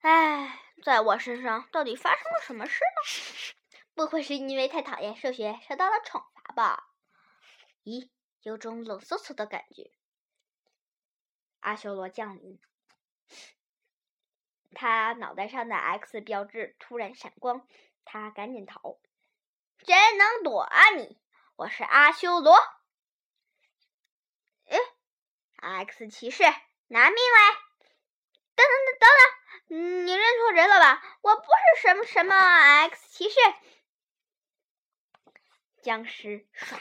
[0.03, 3.55] 哎，在我身上到底发生了什么事呢？
[3.95, 6.89] 不会是因为太讨厌数学受到了惩罚吧？
[7.83, 8.11] 咦，
[8.43, 9.91] 有种冷飕飕的感觉。
[11.61, 12.61] 阿修罗降临，
[14.73, 17.67] 他脑袋上的 X 标志突然闪光。
[18.05, 18.99] 他赶紧逃。
[19.85, 21.19] 真能躲啊你！
[21.57, 22.57] 我是阿修罗。
[24.65, 24.79] 哎
[25.87, 26.45] ，X 骑士，
[26.87, 27.55] 拿命来！
[28.55, 31.03] 等等等等等，你认错人了吧？
[31.23, 33.37] 我不是什么什么 X 骑士。
[35.83, 36.81] 僵尸唰，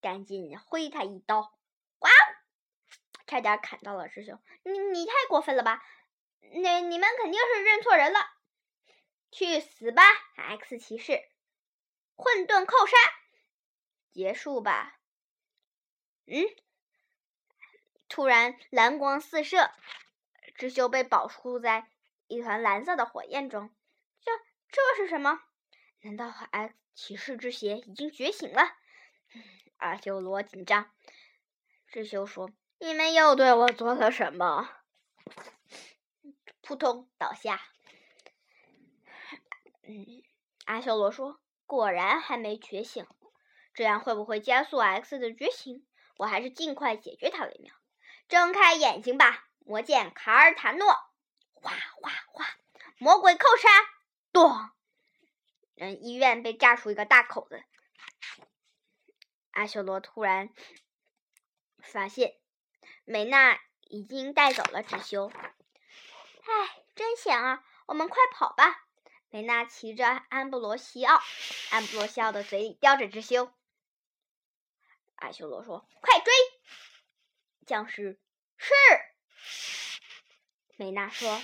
[0.00, 1.56] 赶紧挥他一刀，
[2.00, 2.10] 哇！
[3.26, 4.42] 差点砍到了师兄。
[4.64, 5.80] 你你太过分了吧？
[6.40, 8.18] 那你们肯定是认错人了。
[9.30, 10.02] 去死吧
[10.36, 11.22] ，X 骑士！
[12.16, 12.96] 混沌扣杀，
[14.10, 14.98] 结束吧。
[16.26, 16.44] 嗯，
[18.08, 19.70] 突然蓝光四射，
[20.56, 21.88] 智修被保护在
[22.26, 23.74] 一团蓝色的火焰中。
[24.20, 24.32] 这
[24.70, 25.40] 这是什么？
[26.02, 28.76] 难道 X 骑士之血已经觉醒了？
[29.78, 30.92] 阿修罗紧张。
[31.86, 34.70] 智修说：“你们又对我做了什么？”
[36.60, 37.60] 扑通倒下。
[40.64, 41.40] 阿修罗说。
[41.66, 43.06] 果然还没觉醒，
[43.74, 45.86] 这样会不会加速 X 的觉醒？
[46.16, 47.72] 我还是尽快解决他为妙。
[48.26, 50.88] 睁开眼睛吧，魔剑卡尔塔诺！
[51.52, 52.44] 哗哗哗，
[52.98, 53.68] 魔鬼扣杀！
[54.32, 54.50] 咚！
[55.76, 57.62] 人医院被炸出一个大口子。
[59.52, 60.50] 阿修罗突然
[61.84, 62.34] 发现，
[63.04, 65.30] 美娜已经带走了直修。
[65.30, 67.64] 唉，真险啊！
[67.86, 68.88] 我们快跑吧！
[69.32, 71.20] 梅娜骑着安布罗西奥，
[71.70, 73.52] 安布罗西奥的嘴里叼着只修。
[75.14, 76.32] 阿修罗说：“快追！”
[77.64, 78.18] 僵尸
[78.56, 78.74] 是。
[80.76, 81.40] 梅娜说：“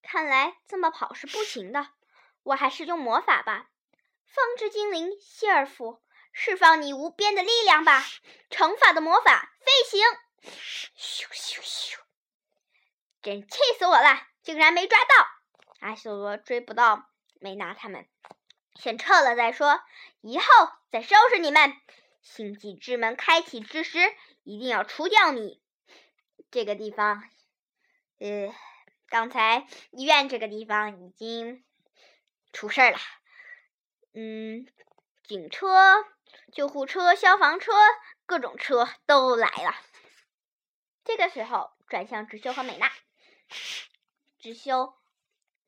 [0.00, 1.88] 看来这么跑是不行的，
[2.42, 3.68] 我还是用魔法吧。
[4.24, 8.02] 风之精灵谢尔夫，释放你无边的力量吧！
[8.48, 10.00] 惩罚的魔法飞行，
[10.96, 11.98] 咻咻咻！
[13.20, 15.28] 真气死我了，竟然没抓到！
[15.80, 18.06] 阿修罗追不到。”没拿他们，
[18.74, 19.80] 先撤了再说，
[20.20, 20.44] 以后
[20.90, 21.76] 再收拾你们。
[22.22, 23.98] 星际之门开启之时，
[24.42, 25.62] 一定要除掉你。
[26.50, 27.22] 这个地方，
[28.18, 28.54] 呃，
[29.08, 31.64] 刚才医院这个地方已经
[32.52, 32.98] 出事儿了。
[34.14, 34.66] 嗯，
[35.24, 36.04] 警车、
[36.52, 37.72] 救护车、消防车，
[38.24, 39.74] 各种车都来了。
[41.04, 42.90] 这个时候，转向直修和美娜。
[44.38, 44.94] 直修，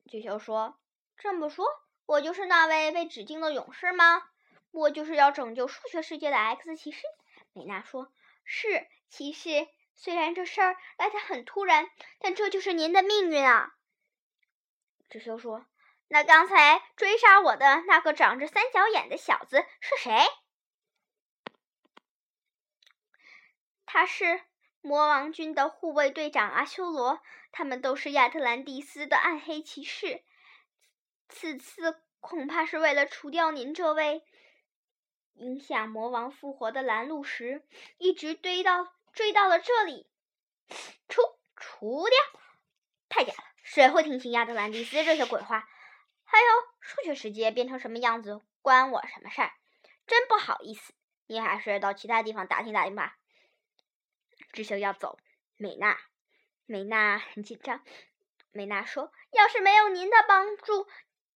[0.09, 0.78] 直修说。
[1.19, 1.65] 这么说，
[2.05, 4.23] 我就是那位被指定的勇士吗？
[4.71, 7.01] 我就是要拯救数学世界的 X 骑士。
[7.51, 8.13] 美娜说
[8.45, 13.73] ：“是骑士，虽然这事儿来得很突然，但这就是您的命运啊。”
[15.09, 15.65] 智修说
[16.07, 20.25] ：“那刚才追杀我的那个长着三角眼的小子是谁？”
[23.85, 24.41] 他是
[24.79, 27.19] 魔王军的护卫队长阿修罗，
[27.51, 30.23] 他们都是亚特兰蒂斯的暗黑骑士。
[31.29, 34.25] 此次恐怕是为了除掉您这位
[35.35, 37.65] 影响魔王复活的拦路石，
[37.97, 40.09] 一直追到追到了这里。
[41.07, 41.21] 除
[41.55, 42.41] 除掉？
[43.07, 43.43] 太假了！
[43.63, 45.67] 谁会听信亚特兰蒂斯这些鬼话？
[46.23, 46.45] 还有
[46.79, 49.51] 数学世界变成什么样子，关我什么事儿？
[50.05, 50.93] 真不好意思，
[51.27, 53.17] 你还是到其他地方打听打听吧。
[54.51, 55.19] 智修要走，
[55.57, 55.97] 美娜，
[56.65, 57.83] 美娜很紧张。
[58.51, 60.87] 美娜说：“要是没有您的帮助。”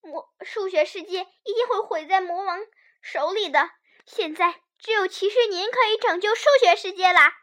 [0.04, 2.60] 魔数学世界一定会毁在魔王
[3.02, 3.72] 手里的。
[4.06, 7.34] 现在只有骑士您可以拯救数学世界啦！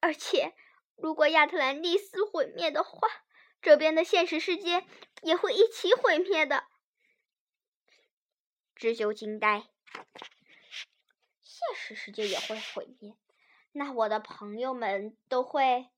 [0.00, 0.54] 而且，
[0.96, 3.08] 如果亚特兰蒂斯毁灭的话，
[3.62, 4.84] 这边的现实世界
[5.22, 6.66] 也会一起毁灭的。
[8.74, 9.68] 智修惊呆，
[11.40, 13.14] 现实世界也会毁灭？
[13.72, 15.88] 那我的朋友们都会？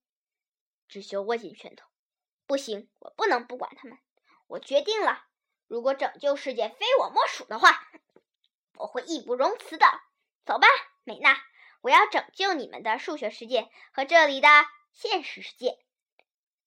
[0.87, 1.89] 智修握紧拳头，
[2.47, 3.99] 不行，我不能不管他们。
[4.47, 5.27] 我决定了，
[5.67, 7.89] 如果拯救世界非我莫属的话，
[8.75, 9.87] 我会义不容辞的。
[10.45, 10.69] 走吧，
[11.03, 11.37] 美娜，
[11.81, 14.49] 我要拯救你们的数学世界和这里的
[14.93, 15.85] 现实世界。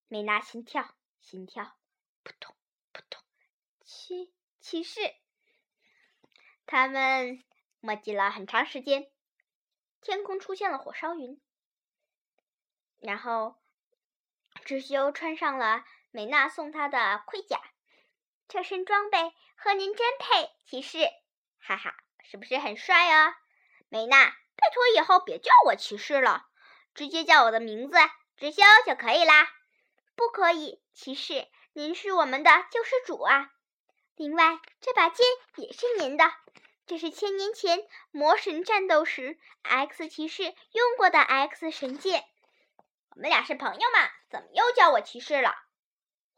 [0.07, 1.77] 美娜心跳，心跳，
[2.23, 2.55] 扑通
[2.91, 3.23] 扑通。
[3.85, 5.15] 骑骑士，
[6.65, 7.43] 他们
[7.79, 9.09] 墨迹了很长时间。
[10.01, 11.41] 天空出现了火烧云，
[12.99, 13.55] 然后
[14.65, 15.85] 智修穿上了。
[16.11, 17.61] 美娜送他的盔甲，
[18.47, 21.07] 这身装备和您真配，骑士，
[21.59, 23.35] 哈哈，是不是很帅啊？
[23.89, 26.47] 美娜，拜托以后别叫我骑士了，
[26.95, 27.97] 直接叫我的名字
[28.37, 29.51] 直修就可以啦。
[30.15, 33.51] 不可以，骑士，您是我们的救世主啊！
[34.15, 35.25] 另外，这把剑
[35.57, 36.33] 也是您的，
[36.87, 42.25] 这是千年前魔神战斗时 X 骑士用过的 X 神剑。
[43.11, 45.55] 我们俩是朋友嘛，怎么又叫我骑士了？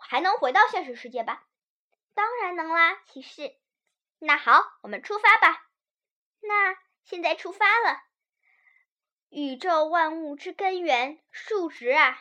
[0.02, 1.44] 还能回到现实世界吧？
[2.14, 3.56] 当然能啦，骑士。
[4.20, 5.66] 那好，我们出发吧。
[6.42, 8.02] 那现在出发了。
[9.30, 12.20] 宇宙万物之根源，数值啊！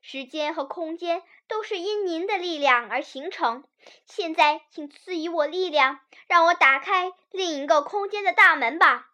[0.00, 3.68] 时间和空间都是因您的力量而形成。
[4.06, 9.10] 现在，请赐予我力量，让我打开另一个空间的大门吧。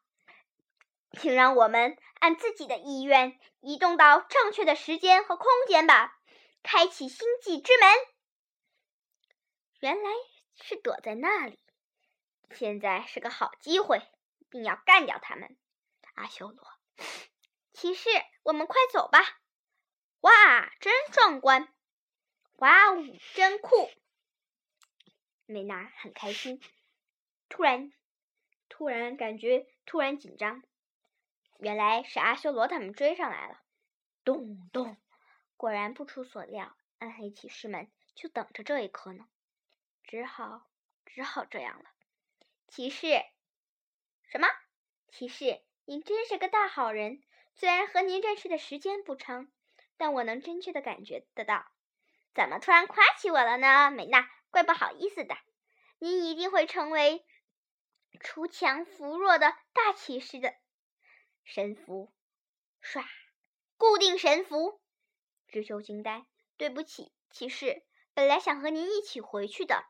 [1.19, 6.17] 请让我们按自己的意愿移动到正确的时间和空间吧，
[6.65, 7.89] 开启星际之门。
[9.81, 10.11] 原来
[10.57, 11.61] 是躲在那里，
[12.53, 14.01] 现在是个好机会，
[14.51, 15.57] 定要干掉他们。
[16.15, 16.67] 阿修罗，
[17.75, 18.09] 骑士，
[18.45, 19.21] 我们快走吧。
[20.21, 21.69] 哇，真壮观！
[22.57, 22.97] 哇哦，
[23.35, 23.91] 真酷！
[25.45, 26.63] 美娜很开心，
[27.51, 27.93] 突然，
[28.71, 30.63] 突然感觉突然紧张。
[31.59, 33.61] 原来是阿修罗他们追上来了，
[34.25, 34.97] 咚咚！
[35.65, 39.27] 果然不出所料，暗黑骑士们就等着这一刻呢。
[40.03, 40.69] 只好，
[41.07, 41.87] 只好这样了。
[42.69, 43.07] 骑士，
[44.29, 44.47] 什么？
[45.09, 47.23] 骑士，您真是个大好人。
[47.55, 49.51] 虽然和您认识的时间不长。
[49.97, 51.65] 但我能真切的感觉得到，
[52.35, 53.91] 怎么突然夸起我了呢？
[53.91, 55.35] 美娜，怪不好意思的。
[55.99, 57.25] 您一定会成为
[58.21, 60.55] 锄强扶弱的大骑士的
[61.43, 62.13] 神符，
[62.83, 63.03] 唰，
[63.79, 64.79] 固定神符。
[65.55, 69.85] 知修惊呆，对不起，骑士，本来想和您一起回去的。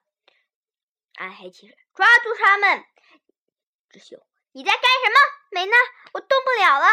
[1.14, 2.84] 暗黑骑士，抓住他们！
[3.88, 5.16] 知修，你在干什么？
[5.50, 5.76] 美娜，
[6.12, 6.86] 我动不了了。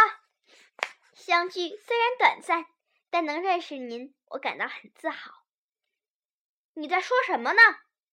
[1.13, 2.65] 相聚虽然短暂。
[3.13, 5.33] 但能认识您，我感到很自豪。
[6.73, 7.61] 你在说什么呢？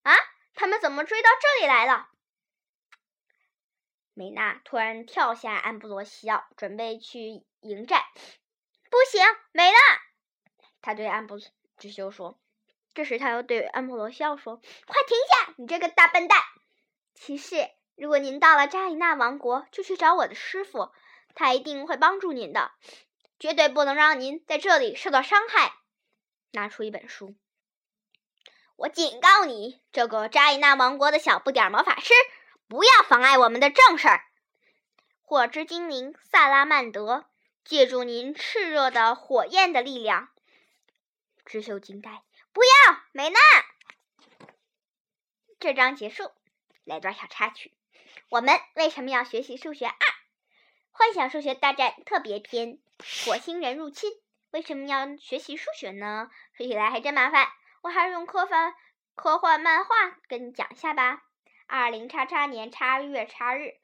[0.02, 0.12] 啊，
[0.54, 2.08] 他们怎么追到这里来了？
[4.12, 8.02] 美娜突然跳下安布罗西奥，准备去迎战。
[8.90, 9.78] 不行，美娜，
[10.88, 11.38] 他对安布
[11.76, 12.40] 之修说。
[12.94, 14.56] 这时他又对安布罗笑说
[14.88, 16.40] ：“快停下，你这个大笨蛋！
[17.14, 20.90] 骑士，如果您到了扎伊纳王国，就去找我的师傅，
[21.34, 22.72] 他一定会帮助您的。”
[23.38, 25.74] 绝对不能让您在这里受到伤害。
[26.52, 27.34] 拿出一本书，
[28.76, 32.14] 我警告你，这个扎伊纳王国的小不点魔法师，
[32.66, 34.22] 不要妨碍我们的正事儿。
[35.20, 37.26] 火之精灵萨拉曼德，
[37.62, 40.30] 借助您炽热的火焰的力量。
[41.48, 43.38] 知秀惊呆，不要，美娜。
[45.58, 46.30] 这章结束，
[46.84, 47.72] 来段小插曲。
[48.28, 49.96] 我们为什么要学习数学二？
[50.90, 52.78] 幻想数学大战特别篇：
[53.24, 54.10] 火星人入侵。
[54.50, 56.30] 为什么要学习数学呢？
[56.52, 57.48] 说起来还真麻烦。
[57.80, 58.74] 我还是用科幻
[59.14, 61.24] 科幻漫画跟你讲一下吧。
[61.66, 63.78] 二零叉叉年叉月叉日，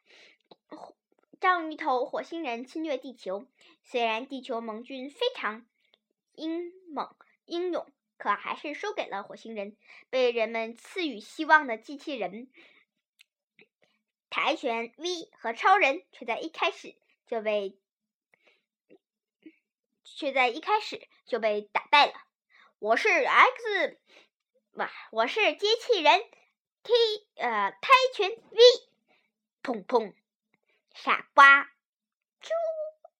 [1.40, 3.46] 章鱼头火星人侵略地球。
[3.82, 5.64] 虽然地球盟军非常
[6.34, 9.76] 英猛英勇，可还是输给了火星人。
[10.10, 12.50] 被人们赐予希望的机器人
[14.30, 16.96] 跆拳 V 和超人，却在一开始。
[17.26, 17.78] 就被
[20.04, 22.12] 却在一开始就被打败了。
[22.78, 23.98] 我是 X，
[24.72, 26.20] 哇，我是机器人
[26.82, 26.92] T，
[27.36, 28.62] 呃，跆拳 V，
[29.62, 30.14] 砰砰，
[30.94, 31.64] 傻瓜，
[32.40, 32.50] 猪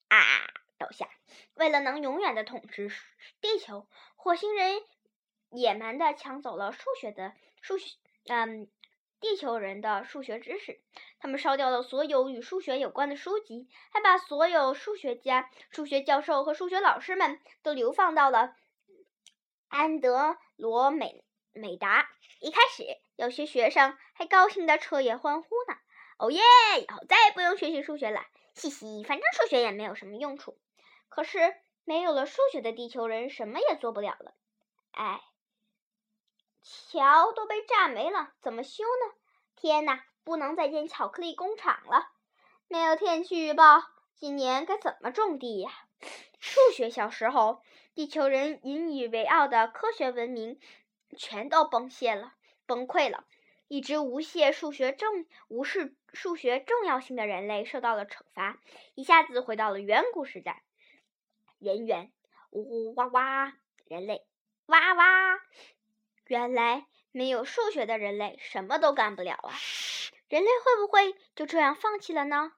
[0.08, 1.08] 啊，倒下。
[1.54, 2.92] 为了能永远的统治
[3.40, 3.88] 地球，
[4.24, 4.80] 火星人
[5.50, 8.70] 野蛮的抢走了数学的数学，嗯。
[9.20, 10.80] 地球人的数学知识，
[11.18, 18.54] 他们烧掉了所有与数学有关的书籍，还把所有数学家、数学教授和数学老师们都流放到了
[19.68, 22.10] 安德罗美美达。
[22.40, 22.84] 一开始，
[23.16, 25.76] 有些学生还高兴的彻夜欢呼呢。
[26.18, 26.40] 哦耶！
[26.82, 30.58] 以后再也不用学习数学了，嘻嘻，反正数学也没有什么用处。
[31.08, 34.34] 可是，没有了数学的地球人什么也做不了了。
[34.92, 35.20] 哎。
[36.66, 39.14] 桥都被炸没了，怎么修呢？
[39.54, 42.08] 天哪，不能再建巧克力工厂了！
[42.68, 43.82] 没有天气预报，
[44.14, 45.70] 今年该怎么种地呀？
[46.40, 47.62] 数学小时候，
[47.94, 50.58] 地球人引以为傲的科学文明，
[51.18, 52.32] 全都崩泄了，
[52.66, 53.26] 崩溃了。
[53.68, 58.58] 一直无视数学重无视数学重要性的人类受到了惩罚，
[58.94, 60.63] 一下子回到了远古时代。
[61.64, 62.12] 人猿，
[62.50, 63.56] 呜呜哇哇，
[63.86, 64.24] 人类，
[64.66, 65.40] 哇哇。
[66.26, 69.52] 原来没有数学的人类什么都干不了啊！
[70.28, 72.52] 人类会不会就这样放弃了呢？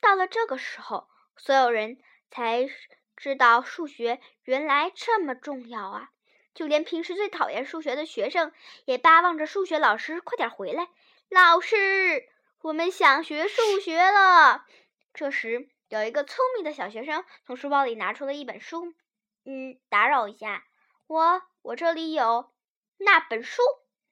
[0.00, 2.00] 到了这个时候，所有人
[2.30, 2.68] 才
[3.16, 6.10] 知道数学原来这么重要啊！
[6.54, 8.52] 就连平时最讨厌数学的学生
[8.84, 10.88] 也巴望着数学老师快点回来。
[11.28, 12.28] 老师，
[12.60, 14.66] 我们想学数学了。
[15.12, 18.96] 这时，有一个聪明的小学生从书包里拿出了一本书。
[19.44, 20.64] 嗯，打扰一下，
[21.06, 22.52] 我我这里有
[22.96, 23.62] 那本书，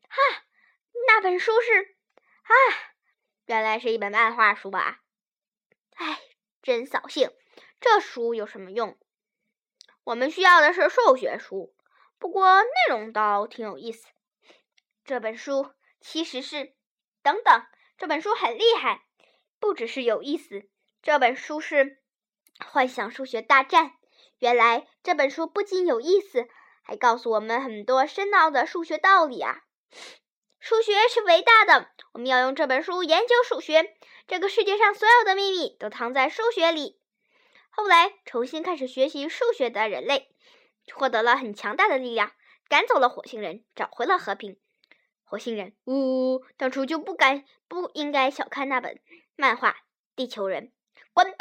[0.08, 0.44] 哈，
[1.08, 1.96] 那本书是
[2.44, 2.54] 啊，
[3.46, 5.00] 原来是一本漫画书吧？
[5.96, 6.20] 哎，
[6.62, 7.32] 真扫兴！
[7.80, 8.96] 这书有什么用？
[10.04, 11.74] 我们需要的是数学书，
[12.16, 14.06] 不过内容倒挺有意思。
[15.02, 16.76] 这本书其实是……
[17.22, 17.66] 等等，
[17.98, 19.04] 这本书很厉害，
[19.58, 20.68] 不只是有意思。
[21.02, 21.74] 这本书是
[22.64, 23.86] 《幻想数学大战》。
[24.38, 26.46] 原来这本书不仅有意思，
[26.80, 29.64] 还告诉我们很多深奥的数学道理啊！
[30.60, 33.96] 数学是伟大的，我们要用这本书研究数学。
[34.28, 37.00] 这个世界上所有的秘密都藏在数学里。
[37.70, 40.32] 后来重新开始学习数学的人类，
[40.94, 42.30] 获得了很强大的力量，
[42.68, 44.56] 赶走了火星人，找回了和平。
[45.24, 49.00] 火星人，呜呜，当初就不该不应该小看那本
[49.34, 49.70] 漫画
[50.14, 50.68] 《地球人》，
[51.12, 51.36] 滚吧！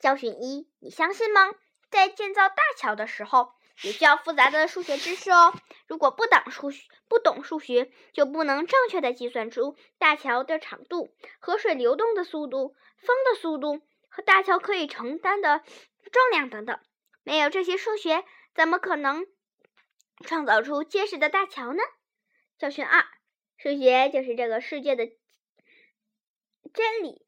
[0.00, 1.52] 教训一，你相信吗？
[1.90, 3.52] 在建造大桥的时候，
[3.82, 5.54] 也需要复杂的数学知识哦。
[5.86, 15.62] 如果不懂数学，不懂数学，就不能正确的计算出大桥的长度、河水流动的速度、风的速度和大桥可以承担的
[16.12, 16.78] 重量等等。
[17.22, 19.26] 没有这些数学，怎么可能
[20.24, 21.82] 创造出结实的大桥呢？
[22.58, 23.04] 教训二：
[23.56, 25.06] 数学就是这个世界的
[26.72, 27.25] 真理，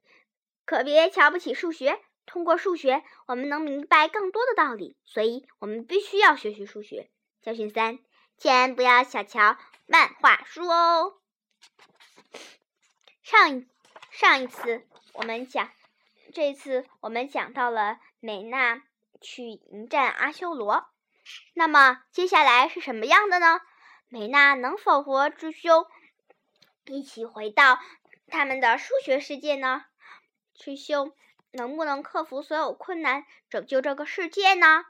[0.68, 1.98] 可别瞧不起数学。
[2.26, 7.08] 通过数学，我们能明白更多的道理，所以我们必须要学习数学。
[7.40, 8.00] 教训三：
[8.36, 9.56] 千万不要小瞧
[9.86, 11.14] 漫画书哦。
[13.22, 13.66] 上一
[14.10, 15.70] 上一次我们讲，
[16.34, 18.82] 这一次我们讲到了美娜
[19.22, 20.84] 去迎战阿修罗，
[21.54, 23.62] 那么接下来是什么样的呢？
[24.08, 25.86] 美娜能否和智修
[26.84, 27.78] 一起回到
[28.26, 29.86] 他们的数学世界呢？
[30.58, 31.12] 智修。
[31.50, 34.84] 能不能克服所有困难，拯救这个世界呢？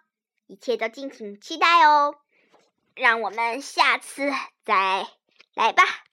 [0.48, 2.16] 一切都敬请期待哦！
[2.96, 4.32] 让我们下次
[4.64, 5.06] 再
[5.54, 5.84] 来吧。